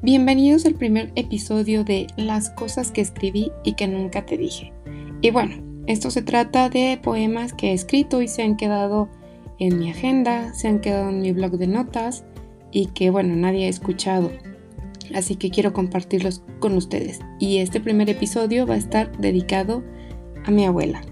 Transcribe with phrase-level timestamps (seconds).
[0.00, 4.72] Bienvenidos al primer episodio de Las cosas que escribí y que nunca te dije.
[5.22, 5.56] Y bueno,
[5.88, 9.08] esto se trata de poemas que he escrito y se han quedado
[9.58, 12.24] en mi agenda, se han quedado en mi blog de notas
[12.70, 14.30] y que bueno, nadie ha escuchado.
[15.16, 17.18] Así que quiero compartirlos con ustedes.
[17.40, 19.82] Y este primer episodio va a estar dedicado
[20.44, 21.02] a mi abuela.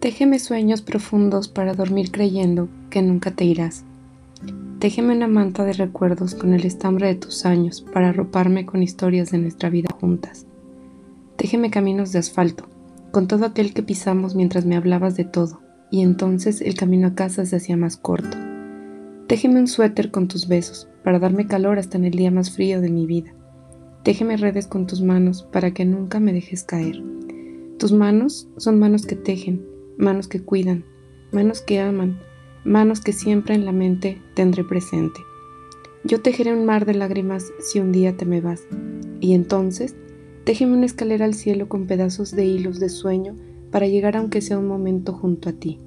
[0.00, 3.84] Téjeme sueños profundos para dormir creyendo que nunca te irás.
[4.78, 9.30] Téjeme una manta de recuerdos con el estambre de tus años para arroparme con historias
[9.30, 10.46] de nuestra vida juntas.
[11.36, 12.66] Téjeme caminos de asfalto,
[13.10, 17.14] con todo aquel que pisamos mientras me hablabas de todo, y entonces el camino a
[17.14, 18.38] casa se hacía más corto.
[19.26, 22.80] Téjeme un suéter con tus besos, para darme calor hasta en el día más frío
[22.80, 23.34] de mi vida.
[24.02, 27.02] Téjeme redes con tus manos para que nunca me dejes caer.
[27.78, 29.69] Tus manos son manos que tejen,
[30.00, 30.84] manos que cuidan,
[31.30, 32.18] manos que aman,
[32.64, 35.20] manos que siempre en la mente tendré presente.
[36.04, 38.62] Yo tejeré un mar de lágrimas si un día te me vas,
[39.20, 39.94] y entonces
[40.44, 43.36] téjeme una escalera al cielo con pedazos de hilos de sueño
[43.70, 45.78] para llegar aunque sea un momento junto a ti.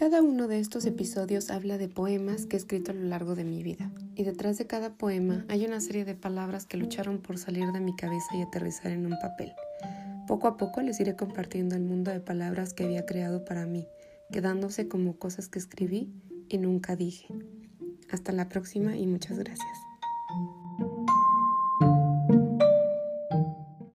[0.00, 3.44] Cada uno de estos episodios habla de poemas que he escrito a lo largo de
[3.44, 7.36] mi vida, y detrás de cada poema hay una serie de palabras que lucharon por
[7.36, 9.52] salir de mi cabeza y aterrizar en un papel.
[10.26, 13.86] Poco a poco les iré compartiendo el mundo de palabras que había creado para mí,
[14.32, 16.10] quedándose como cosas que escribí
[16.48, 17.26] y nunca dije.
[18.10, 19.89] Hasta la próxima y muchas gracias.